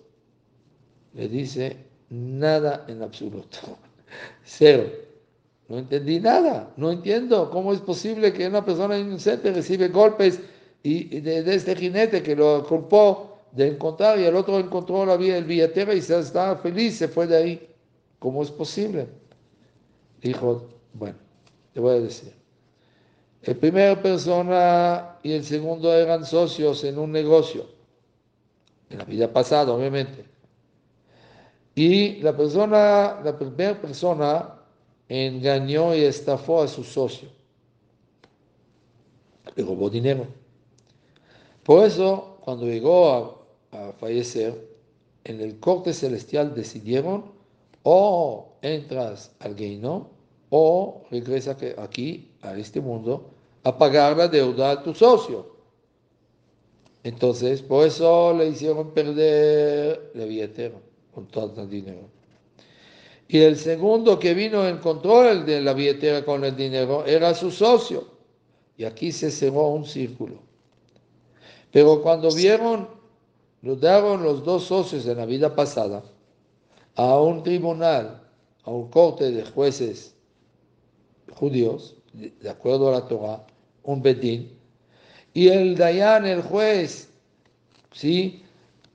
[1.14, 1.76] Le dice,
[2.10, 3.58] nada en absoluto.
[4.44, 4.90] Cero.
[5.68, 6.72] No entendí nada.
[6.76, 10.40] No entiendo cómo es posible que una persona inocente recibe golpes
[10.82, 15.34] y, de, este jinete que lo culpó de encontrar y el otro encontró la vía
[15.34, 17.68] del billetera y se estaba feliz, se fue de ahí.
[18.18, 19.06] ¿Cómo es posible?
[20.20, 21.16] Dijo, bueno,
[21.72, 22.41] te voy a decir.
[23.42, 27.66] El primera persona y el segundo eran socios en un negocio,
[28.88, 30.24] en la vida pasada, obviamente.
[31.74, 34.60] Y la persona, la primera persona
[35.08, 37.28] engañó y estafó a su socio.
[39.56, 40.26] Le robó dinero.
[41.64, 43.10] Por eso, cuando llegó
[43.72, 44.70] a, a fallecer,
[45.24, 47.24] en el corte celestial decidieron
[47.82, 50.10] o entras al Geino
[50.50, 53.30] o regresa aquí a este mundo
[53.64, 55.52] a pagar la deuda a tu socio.
[57.04, 60.78] Entonces, por eso le hicieron perder la billetera
[61.14, 62.08] con todo el dinero.
[63.28, 67.50] Y el segundo que vino en control de la billetera con el dinero era su
[67.50, 68.06] socio.
[68.76, 70.38] Y aquí se cerró un círculo.
[71.70, 72.88] Pero cuando vieron,
[73.62, 76.02] lo daron los dos socios en la vida pasada
[76.94, 78.22] a un tribunal,
[78.64, 80.14] a un corte de jueces
[81.32, 83.44] judíos, de acuerdo a la Torah,
[83.84, 84.50] un bedín,
[85.34, 87.08] y el Dayan, el juez,
[87.92, 88.42] ¿sí?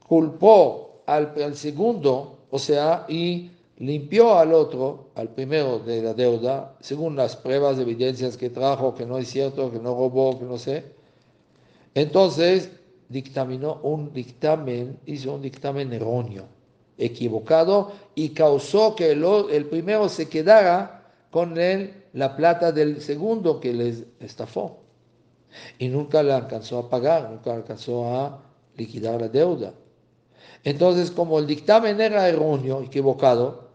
[0.07, 6.75] culpó al, al segundo, o sea, y limpió al otro, al primero de la deuda,
[6.79, 10.57] según las pruebas, evidencias que trajo, que no es cierto, que no robó, que no
[10.57, 10.83] sé.
[11.93, 12.71] Entonces
[13.09, 16.45] dictaminó un dictamen, hizo un dictamen erróneo,
[16.97, 23.59] equivocado, y causó que el, el primero se quedara con él la plata del segundo
[23.59, 24.79] que les estafó.
[25.77, 28.39] Y nunca le alcanzó a pagar, nunca alcanzó a
[28.75, 29.71] liquidar la deuda.
[30.63, 33.67] Entonces, como el dictamen era erróneo, equivocado,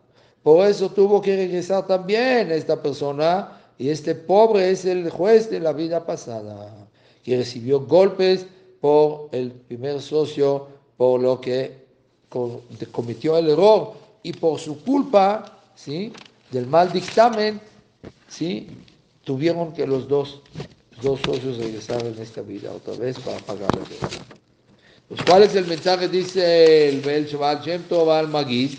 [0.43, 5.61] por eso tuvo que regresar también esta persona y este pobre es el juez de
[5.61, 6.89] la vida pasada,
[7.23, 8.45] que recibió golpes
[8.81, 11.87] por el primer socio, por lo que
[12.91, 13.93] cometió el error
[14.25, 16.13] y por su culpa, ¿sí?
[16.51, 17.61] Del mal dictamen,
[18.29, 18.69] ¿sí?
[19.25, 20.43] Tuvieron que los dos,
[21.01, 24.25] dos socios regresar en esta vida otra vez para pagar la deuda.
[25.09, 26.09] Pues, ¿Cuál es el mensaje?
[26.09, 28.73] Dice el Bel Shabbat Shem al Magid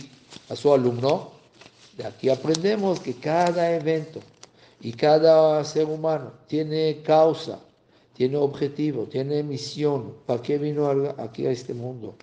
[0.49, 1.31] a su alumno.
[1.97, 4.19] De aquí aprendemos que cada evento
[4.81, 7.59] y cada ser humano tiene causa,
[8.13, 10.15] tiene objetivo, tiene misión.
[10.25, 12.15] ¿Para qué vino aquí a este mundo?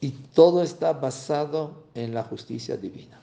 [0.00, 3.20] Y todo está basado en la justicia divina.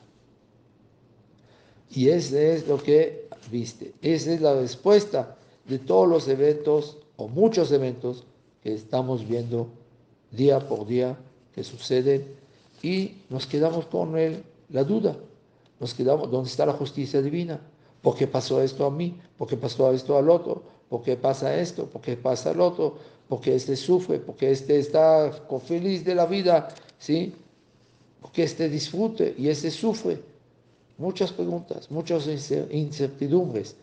[1.94, 3.94] Y ese es lo que viste.
[4.02, 8.24] Esa es la respuesta de todos los eventos o muchos eventos
[8.62, 9.68] que estamos viendo
[10.32, 11.18] día por día
[11.54, 12.36] que suceden
[12.82, 14.14] y nos quedamos con
[14.70, 15.16] la duda
[15.84, 17.60] nos quedamos, ¿dónde está la justicia divina?
[18.02, 19.20] ¿Por qué pasó esto a mí?
[19.38, 20.64] ¿Por qué pasó esto al otro?
[20.88, 21.88] ¿Por qué pasa esto?
[21.88, 22.98] ¿Por qué pasa el otro?
[23.28, 24.20] ¿Por qué este sufre?
[24.20, 25.30] ¿Por qué este está
[25.66, 26.70] feliz de la vida?
[26.98, 27.34] ¿Sí?
[28.22, 30.22] ¿Por qué este disfrute y este sufre?
[30.98, 33.76] Muchas preguntas, muchas incertidumbres.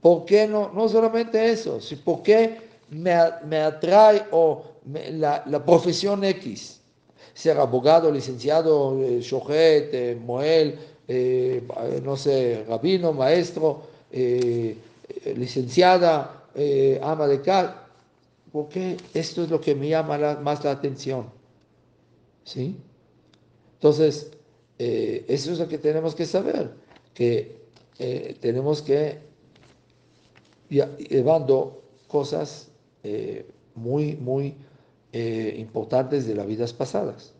[0.00, 0.70] ¿Por qué no?
[0.72, 2.58] No solamente eso, sino ¿por qué
[2.90, 4.64] me, atrae o
[5.12, 6.80] la, profesión X?
[7.34, 11.62] Ser abogado, licenciado, eh, eh, moel, eh,
[12.02, 14.76] no sé, rabino, maestro, eh,
[15.34, 16.44] licenciada,
[17.02, 17.82] ama de casa,
[18.50, 21.26] porque esto es lo que me llama más la atención.
[22.44, 22.76] ¿Sí?
[23.74, 24.30] Entonces,
[24.78, 26.70] eso es lo que tenemos que saber,
[27.14, 27.60] que
[28.40, 29.18] tenemos que
[30.68, 32.68] ir llevando cosas
[33.74, 34.54] muy, muy
[35.12, 37.32] importantes de las vidas pasadas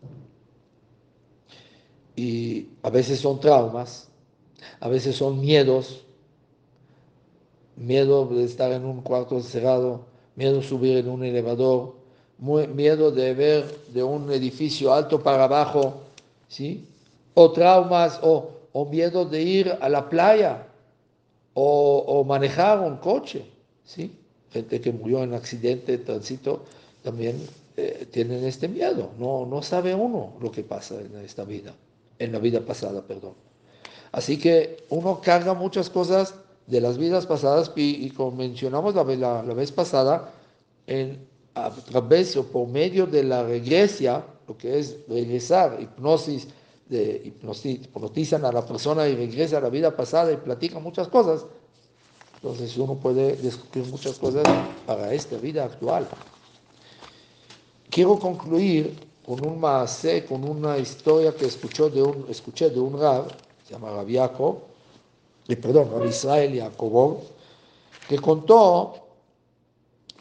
[2.17, 4.09] y a veces son traumas,
[4.81, 6.07] a veces son miedos,
[7.77, 11.95] miedo de estar en un cuarto cerrado, miedo de subir en un elevador,
[12.39, 16.01] miedo de ver de un edificio alto para abajo,
[16.49, 16.87] ¿sí?
[17.37, 18.51] O traumas, o,
[18.91, 20.67] miedo de ir a la playa,
[21.55, 23.45] o, manejar un coche,
[23.85, 24.11] ¿sí?
[24.53, 26.65] Gente que murió en accidente de tránsito
[27.03, 27.37] también
[27.77, 31.73] eh, tienen este miedo, no, no sabe uno lo que pasa en esta vida
[32.19, 33.35] en la vida pasada, perdón.
[34.13, 36.35] Así que uno carga muchas cosas
[36.67, 40.33] de las vidas pasadas y, como mencionamos la, la, vez pasada,
[40.87, 46.49] en, a través o por medio de la regresia, lo que es regresar, hipnosis,
[46.89, 51.45] de hipnotizan a la persona y regresa a la vida pasada y platican muchas cosas,
[52.37, 54.45] entonces uno puede descubrir muchas cosas
[54.87, 56.07] para esta vida actual.
[57.91, 58.95] Quiero concluir
[59.25, 63.27] con un maase, con una historia que escuchó de un, escuché de un rab,
[63.65, 64.59] se llama Rab Jacob,
[65.49, 67.23] eh, perdón, Rab Israel Jacobov,
[68.09, 68.95] que contó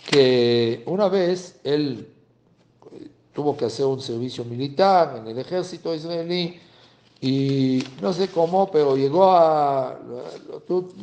[0.09, 2.14] que una vez él
[3.35, 6.59] tuvo que hacer un servicio militar en el ejército israelí
[7.21, 9.99] y no sé cómo, pero llegó a,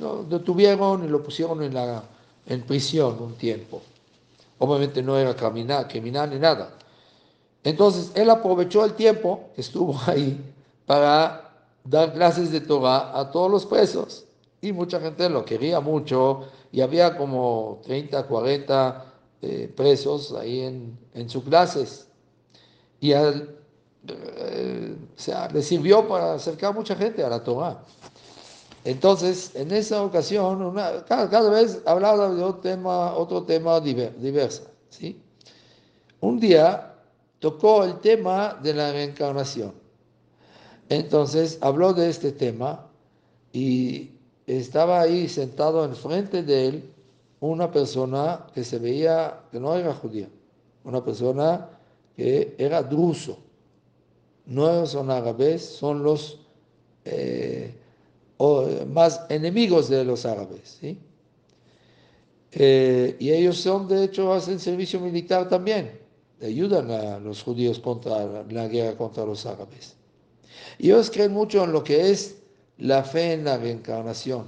[0.00, 2.02] lo detuvieron y lo pusieron en, la,
[2.46, 3.82] en prisión un tiempo.
[4.58, 6.78] Obviamente no era criminal, criminal ni nada,
[7.64, 10.40] entonces, él aprovechó el tiempo que estuvo ahí
[10.86, 11.50] para
[11.84, 14.24] dar clases de Torah a todos los presos.
[14.60, 19.04] Y mucha gente lo quería mucho y había como 30, 40
[19.42, 22.06] eh, presos ahí en, en sus clases.
[23.02, 24.96] Y eh,
[25.52, 27.82] le sirvió para acercar mucha gente a la Torah.
[28.84, 30.74] Entonces, en esa ocasión,
[31.06, 34.62] cada, vez hablaba de otro tema, otro tema diverso.
[34.88, 35.20] ¿sí?
[36.22, 36.94] un día
[37.40, 39.74] tocó el tema de la reencarnación.
[40.88, 42.86] Entonces habló de este tema
[43.52, 44.12] y
[44.46, 46.92] estaba ahí sentado enfrente de él
[47.40, 50.28] una persona que se veía que no era judía,
[50.84, 51.68] una persona
[52.16, 53.38] que era druso.
[54.46, 56.40] No son árabes, son los
[57.04, 57.74] eh,
[58.92, 60.78] más enemigos de los árabes.
[60.80, 60.98] ¿sí?
[62.52, 65.98] Eh, y ellos son, de hecho, hacen servicio militar también,
[66.42, 69.96] ayudan a los judíos contra la guerra contra los árabes.
[70.78, 72.42] Ellos creen mucho en lo que es
[72.78, 74.46] la fe en la reencarnación.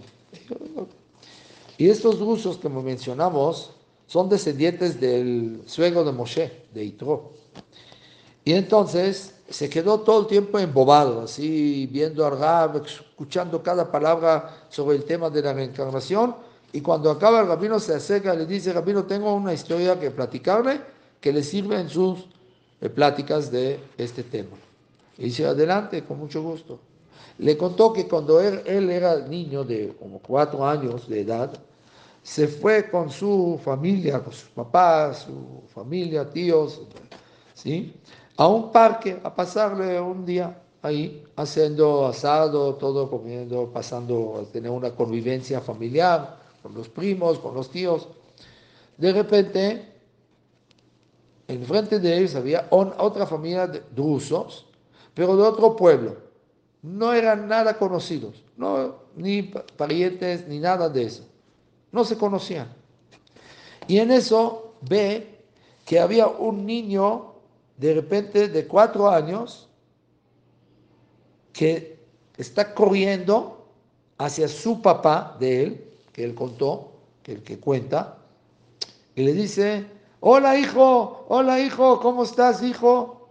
[1.78, 3.74] Y estos rusos que mencionamos
[4.07, 7.32] son descendientes del suegro de Moshe, de Itro.
[8.44, 14.66] Y entonces se quedó todo el tiempo embobado, así viendo a Rab, escuchando cada palabra
[14.68, 16.36] sobre el tema de la reencarnación.
[16.72, 20.11] Y cuando acaba el rabino se acerca y le dice, rabino, tengo una historia que
[20.11, 20.80] platicarle
[21.20, 22.26] que le sirve en sus
[22.80, 24.57] eh, pláticas de este tema.
[25.16, 26.80] Y dice, adelante, con mucho gusto.
[27.38, 31.59] Le contó que cuando él, él era niño de como cuatro años de edad,
[32.25, 36.81] se fue con su familia, con sus papás, su familia, tíos,
[37.53, 37.95] ¿sí?
[38.39, 44.91] a un parque a pasarle un día ahí, haciendo asado, todo comiendo, pasando tener una
[44.93, 48.09] convivencia familiar con los primos, con los tíos.
[48.97, 49.93] De repente,
[51.47, 54.64] enfrente de ellos había otra familia de drusos,
[55.12, 56.16] pero de otro pueblo.
[56.81, 61.34] No eran nada conocidos, no, ni parientes, ni nada de eso.
[61.95, 62.74] No se conocían.
[63.86, 65.45] Y en eso ve
[65.86, 67.34] que había un niño
[67.76, 69.68] de repente de cuatro años
[71.53, 72.01] que
[72.36, 73.68] está corriendo
[74.18, 76.90] hacia su papá de él, que él contó,
[77.22, 78.18] que el que cuenta,
[79.14, 79.86] y le dice,
[80.18, 83.28] hola hijo, hola hijo, ¿cómo estás hijo?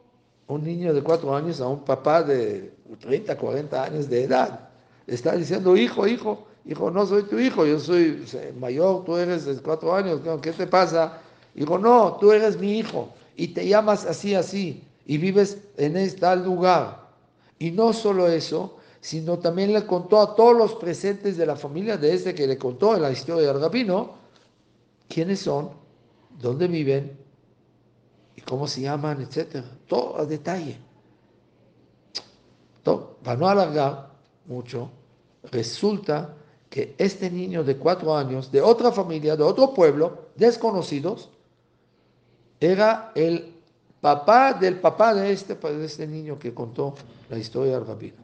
[0.48, 4.70] Un niño de cuatro años a un papá de 30, 40 años de edad.
[5.06, 8.24] Está diciendo, hijo, hijo, hijo, no soy tu hijo, yo soy
[8.60, 11.22] mayor, tú eres de cuatro años, ¿qué te pasa?
[11.56, 16.36] Hijo, no, tú eres mi hijo y te llamas así, así, y vives en este
[16.38, 17.10] lugar.
[17.60, 21.98] Y no solo eso, sino también le contó a todos los presentes de la familia
[21.98, 24.16] de este que le contó en la historia del rabino,
[25.08, 25.72] quiénes son,
[26.40, 27.18] dónde viven,
[28.36, 29.66] y cómo se llaman, etcétera.
[29.88, 30.78] Todo a detalle.
[32.82, 34.12] Todo, para no alargar
[34.46, 34.90] mucho,
[35.52, 36.36] resulta
[36.74, 41.30] que este niño de cuatro años, de otra familia, de otro pueblo, desconocidos,
[42.60, 43.54] era el
[44.02, 46.96] papá del papá de este, de este niño que contó
[47.30, 48.24] la historia del rabino.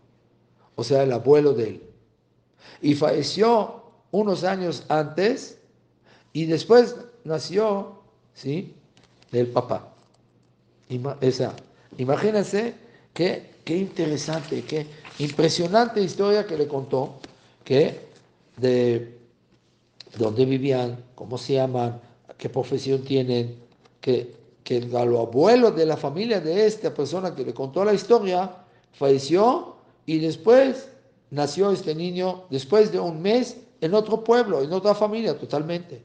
[0.74, 1.84] O sea, el abuelo de él.
[2.82, 5.60] Y falleció unos años antes
[6.34, 6.95] y después
[7.26, 8.00] nació,
[8.34, 8.74] ¿sí?
[9.32, 9.93] Del papá.
[11.22, 11.54] Esa.
[12.00, 12.74] Imagínense
[13.14, 14.88] qué, qué interesante, qué
[15.20, 17.20] impresionante historia que le contó,
[17.64, 18.09] que
[18.60, 19.20] de
[20.18, 22.01] dónde vivían, cómo se llaman,
[22.38, 23.57] qué profesión tienen,
[24.01, 28.51] que, que el abuelo de la familia de esta persona que le contó la historia
[28.93, 30.89] falleció y después
[31.32, 36.03] nació este niño, después de un mes, en otro pueblo, en otra familia totalmente.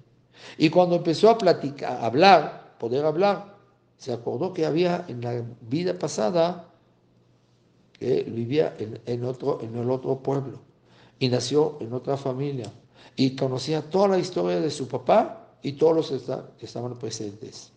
[0.58, 3.54] Y cuando empezó a platicar, a hablar, poder hablar,
[3.96, 6.68] se acordó que había en la vida pasada
[7.92, 10.60] que vivía en, otro, en el otro pueblo
[11.24, 12.70] y nació en otra familia
[13.16, 17.72] y conocía toda la historia de su papá y todos los que estaban presentes.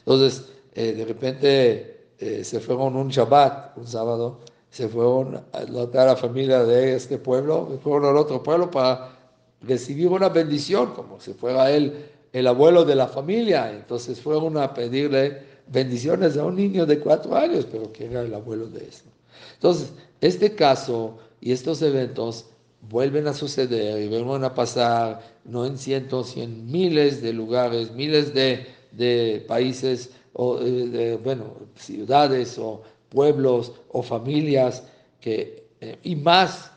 [0.00, 6.16] Entonces, eh, de repente eh, se fueron un Shabbat, un sábado, se fueron a la
[6.16, 9.16] familia de este pueblo, se fueron al otro pueblo para
[9.62, 13.72] recibir una bendición, como si fuera él el abuelo de la familia.
[13.72, 18.34] Entonces fueron a pedirle bendiciones a un niño de cuatro años, pero que era el
[18.34, 19.08] abuelo de esto.
[19.54, 22.46] Entonces, este caso y estos eventos
[22.90, 27.92] vuelven a suceder y vuelven a pasar, no en cientos, sino en miles de lugares,
[27.92, 34.84] miles de de países, o eh, de, bueno, ciudades o pueblos o familias,
[35.20, 36.70] que, eh, y más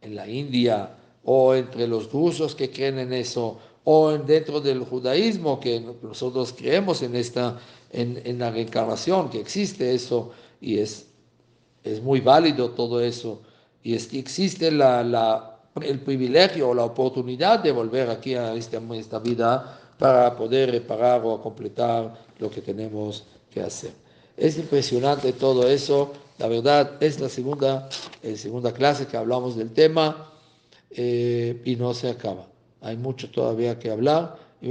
[0.00, 0.94] en la India
[1.24, 7.02] o entre los rusos que creen en eso, o dentro del judaísmo, que nosotros creemos
[7.02, 7.58] en, esta,
[7.92, 11.06] en, en la reencarnación, que existe eso, y es,
[11.84, 13.42] es muy válido todo eso,
[13.88, 19.18] y existe la, la, el privilegio o la oportunidad de volver aquí a esta, esta
[19.18, 23.92] vida para poder reparar o completar lo que tenemos que hacer.
[24.36, 26.12] Es impresionante todo eso.
[26.36, 27.88] La verdad, es la segunda,
[28.22, 30.32] eh, segunda clase que hablamos del tema
[30.90, 32.46] eh, y no se acaba.
[32.82, 34.68] Hay mucho todavía que hablar y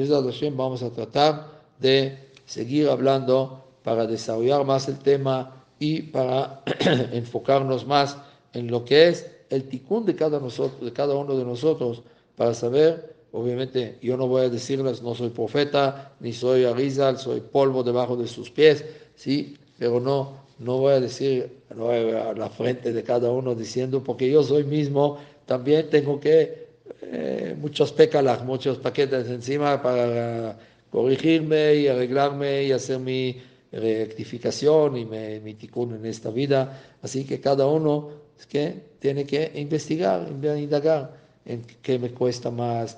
[0.51, 6.61] vamos a tratar de seguir hablando para desarrollar más el tema y para
[7.13, 8.15] enfocarnos más
[8.57, 12.03] en lo que es el ticún de cada, nosotros, de cada uno de nosotros
[12.35, 17.41] para saber, obviamente yo no voy a decirles, no soy profeta, ni soy Arizal, soy
[17.41, 18.83] polvo debajo de sus pies,
[19.15, 19.55] ¿sí?
[19.77, 24.29] pero no, no voy a decir no a la frente de cada uno diciendo, porque
[24.29, 26.67] yo soy mismo, también tengo que,
[27.01, 30.57] eh, muchos pécalas, muchos paquetes encima para
[30.89, 33.37] corregirme y arreglarme y hacer mi
[33.71, 36.97] rectificación y mi, ticún en esta vida.
[37.01, 38.09] Así que cada uno
[38.45, 40.27] que tiene que investigar,
[40.57, 41.13] indagar
[41.45, 42.97] en qué me cuesta más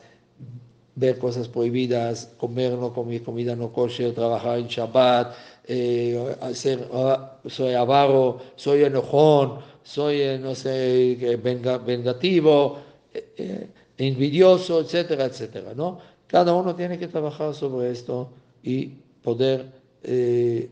[0.99, 5.33] ver cosas prohibidas, comer no comer comida no kosher, trabajar en Shabbat,
[5.65, 12.79] eh, hacer, ah, soy avaro, soy enojón, soy, eh, no sé, venga, vengativo,
[13.13, 13.67] eh,
[13.97, 15.99] envidioso, etcétera, etcétera, ¿no?
[16.27, 18.29] Cada uno tiene que trabajar sobre esto
[18.61, 18.87] y
[19.23, 19.79] poder,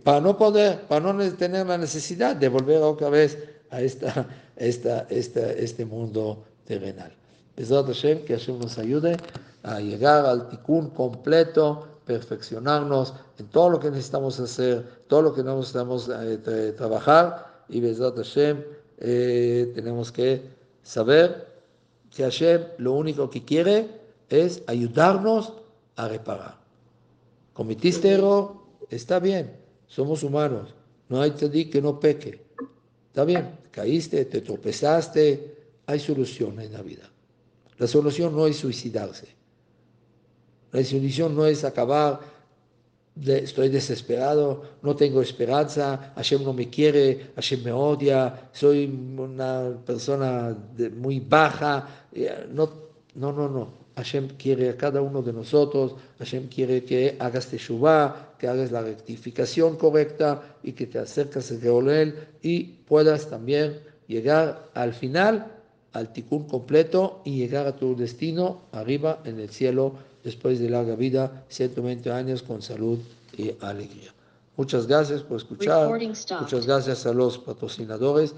[0.03, 3.37] para no poder, para no tener la necesidad de volver otra vez
[3.69, 7.11] a esta, esta, esta, este mundo terrenal.
[7.57, 9.17] Hashem, que Hashem nos ayude
[9.63, 15.43] a llegar al tikkun completo, perfeccionarnos en todo lo que necesitamos hacer, todo lo que
[15.43, 18.63] necesitamos eh, trabajar, y Bezat Hashem,
[18.99, 20.41] eh, tenemos que
[20.83, 21.47] saber
[22.15, 23.89] que Hashem lo único que quiere
[24.29, 25.53] es ayudarnos
[25.95, 26.57] a reparar.
[27.53, 28.53] Cometiste error,
[28.89, 29.57] está bien,
[29.87, 30.73] somos humanos,
[31.09, 32.46] no hay que no peque.
[33.07, 35.55] Está bien, caíste, te tropezaste,
[35.85, 37.09] hay solución en la vida.
[37.77, 39.27] La solución no es suicidarse.
[40.71, 42.19] La solución no es acabar,
[43.25, 50.55] estoy desesperado, no tengo esperanza, Hashem no me quiere, Hashem me odia, soy una persona
[50.95, 51.87] muy baja.
[52.51, 52.69] No,
[53.15, 53.87] no, no, no.
[53.95, 58.81] Hashem quiere a cada uno de nosotros, Hashem quiere que hagas teshuvah, que hagas la
[58.81, 65.51] rectificación correcta y que te acercas a él y puedas también llegar al final,
[65.93, 70.95] al tikkun completo y llegar a tu destino arriba en el cielo después de larga
[70.95, 72.99] vida, 120 años con salud
[73.37, 74.13] y alegría.
[74.57, 75.87] Muchas gracias por escuchar.
[75.87, 78.33] Muchas gracias a los patrocinadores.